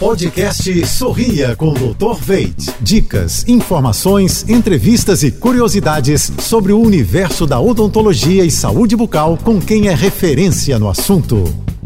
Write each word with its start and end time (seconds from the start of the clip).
Podcast 0.00 0.86
Sorria 0.86 1.54
com 1.54 1.74
Dr. 1.74 2.18
Veit. 2.22 2.74
Dicas, 2.80 3.46
informações, 3.46 4.48
entrevistas 4.48 5.22
e 5.22 5.30
curiosidades 5.30 6.32
sobre 6.38 6.72
o 6.72 6.80
universo 6.80 7.46
da 7.46 7.60
odontologia 7.60 8.42
e 8.42 8.50
saúde 8.50 8.96
bucal 8.96 9.36
com 9.36 9.60
quem 9.60 9.88
é 9.88 9.94
referência 9.94 10.78
no 10.78 10.88
assunto. 10.88 11.44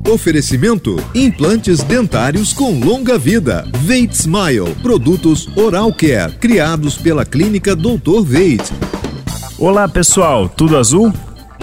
Oferecimento: 0.09 0.95
implantes 1.13 1.83
dentários 1.83 2.53
com 2.53 2.79
longa 2.79 3.19
vida. 3.19 3.69
Veit 3.81 4.13
Smile, 4.13 4.77
produtos 4.81 5.49
Oral 5.57 5.93
Care, 5.93 6.37
criados 6.37 6.97
pela 6.97 7.25
clínica 7.25 7.75
Dr. 7.75 8.23
Veit. 8.25 8.63
Olá, 9.59 9.89
pessoal, 9.89 10.49
tudo 10.49 10.77
azul? 10.77 11.13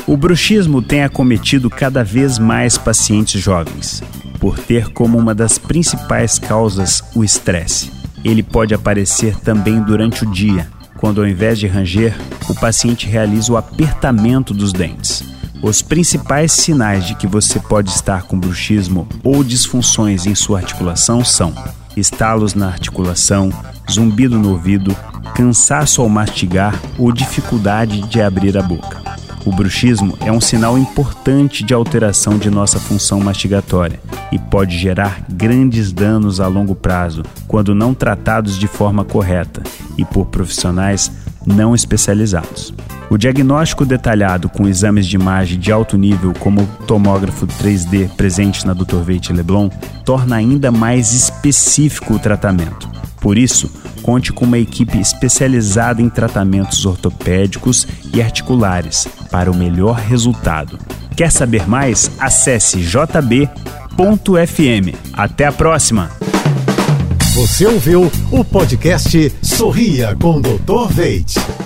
O 0.06 0.18
bruxismo 0.18 0.82
tem 0.82 1.02
acometido 1.02 1.70
cada 1.70 2.04
vez 2.04 2.38
mais 2.38 2.78
pacientes 2.78 3.42
jovens 3.42 4.04
por 4.42 4.58
ter 4.58 4.92
como 4.92 5.20
uma 5.20 5.36
das 5.36 5.60
principais 5.60 6.40
causas 6.40 7.04
o 7.16 7.24
estresse. 7.24 7.92
Ele 8.26 8.42
pode 8.42 8.74
aparecer 8.74 9.40
também 9.40 9.80
durante 9.82 10.24
o 10.24 10.32
dia, 10.32 10.68
quando 10.98 11.22
ao 11.22 11.28
invés 11.28 11.60
de 11.60 11.68
ranger, 11.68 12.18
o 12.50 12.56
paciente 12.56 13.08
realiza 13.08 13.54
o 13.54 13.58
apertamento 13.58 14.52
dos 14.54 14.74
dentes. 14.74 15.24
Os 15.62 15.84
principais 15.84 16.52
sinais 16.52 17.06
de 17.06 17.14
que 17.14 17.28
você 17.28 17.60
pode 17.60 17.92
estar 17.92 18.24
com 18.24 18.40
bruxismo 18.40 19.08
ou 19.24 19.44
disfunções 19.44 20.26
em 20.26 20.34
sua 20.34 20.58
articulação 20.58 21.24
são 21.24 21.54
estalos 21.96 22.56
na 22.56 22.68
articulação, 22.68 23.52
zumbido 23.90 24.40
no 24.40 24.50
ouvido, 24.50 24.96
cansaço 25.36 26.02
ao 26.02 26.10
mastigar 26.10 26.80
ou 26.98 27.12
dificuldade 27.12 28.02
de 28.08 28.20
abrir 28.22 28.58
a 28.58 28.64
boca. 28.64 29.11
O 29.44 29.52
bruxismo 29.52 30.16
é 30.22 30.32
um 30.32 30.40
sinal 30.40 30.78
importante 30.78 31.64
de 31.64 31.74
alteração 31.74 32.38
de 32.38 32.50
nossa 32.50 32.80
função 32.80 33.20
mastigatória 33.20 34.00
e 34.32 34.38
pode 34.38 34.78
gerar 34.78 35.26
grandes 35.30 35.92
danos 35.92 36.40
a 36.40 36.48
longo 36.48 36.76
prazo 36.76 37.24
quando 37.48 37.74
não 37.74 37.94
tratados 37.94 38.58
de 38.58 38.68
forma 38.68 39.04
correta 39.04 39.64
e 39.98 40.06
por 40.06 40.28
profissionais 40.28 41.12
não 41.46 41.74
especializados. 41.74 42.72
O 43.10 43.18
diagnóstico 43.18 43.84
detalhado 43.84 44.48
com 44.48 44.68
exames 44.68 45.08
de 45.08 45.16
imagem 45.16 45.60
de 45.60 45.72
alto 45.72 45.98
nível, 45.98 46.34
como 46.40 46.62
o 46.62 46.68
tomógrafo 46.86 47.48
3D 47.48 48.10
presente 48.10 48.66
na 48.66 48.74
Dr. 48.74 49.02
Veit 49.04 49.34
Leblon, 49.34 49.70
torna 50.06 50.36
ainda 50.36 50.72
mais 50.72 51.14
específico 51.14 52.14
o 52.14 52.20
tratamento. 52.20 52.91
Por 53.22 53.38
isso, 53.38 53.72
conte 54.02 54.34
com 54.34 54.44
uma 54.46 54.58
equipe 54.58 55.00
especializada 55.00 56.02
em 56.02 56.10
tratamentos 56.10 56.86
ortopédicos 56.86 57.88
e 58.14 58.22
articulares 58.22 59.08
para 59.30 59.50
o 59.50 59.56
melhor 59.56 59.96
resultado. 59.96 60.78
Quer 61.16 61.32
saber 61.32 61.70
mais? 61.70 62.12
Acesse 62.20 62.80
jb.fm. 62.82 63.56
Até 65.14 65.46
a 65.46 65.52
próxima! 65.52 66.10
Você 67.36 67.66
ouviu 67.66 68.12
o 68.32 68.44
podcast 68.44 69.34
Sorria 69.42 70.18
com 70.20 70.42
Dr. 70.42 70.92
Veit. 70.92 71.61